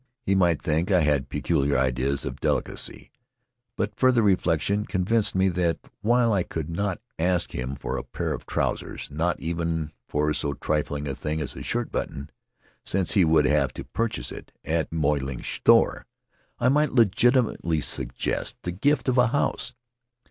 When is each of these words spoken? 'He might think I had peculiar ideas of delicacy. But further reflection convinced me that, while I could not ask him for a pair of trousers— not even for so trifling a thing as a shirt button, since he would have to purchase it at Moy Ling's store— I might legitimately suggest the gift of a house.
'He 0.25 0.33
might 0.33 0.59
think 0.59 0.89
I 0.89 1.01
had 1.01 1.29
peculiar 1.29 1.77
ideas 1.77 2.25
of 2.25 2.39
delicacy. 2.39 3.11
But 3.75 3.95
further 3.99 4.23
reflection 4.23 4.85
convinced 4.87 5.35
me 5.35 5.47
that, 5.49 5.77
while 6.01 6.33
I 6.33 6.41
could 6.41 6.71
not 6.71 6.99
ask 7.19 7.51
him 7.51 7.75
for 7.75 7.97
a 7.97 8.03
pair 8.03 8.33
of 8.33 8.47
trousers— 8.47 9.09
not 9.11 9.39
even 9.39 9.91
for 10.07 10.33
so 10.33 10.55
trifling 10.55 11.07
a 11.07 11.13
thing 11.13 11.39
as 11.39 11.55
a 11.55 11.61
shirt 11.61 11.91
button, 11.91 12.31
since 12.83 13.11
he 13.11 13.23
would 13.23 13.45
have 13.45 13.73
to 13.73 13.83
purchase 13.83 14.31
it 14.31 14.51
at 14.65 14.91
Moy 14.91 15.19
Ling's 15.19 15.47
store— 15.47 16.07
I 16.59 16.67
might 16.67 16.93
legitimately 16.93 17.81
suggest 17.81 18.57
the 18.63 18.71
gift 18.71 19.07
of 19.07 19.19
a 19.19 19.27
house. 19.27 19.75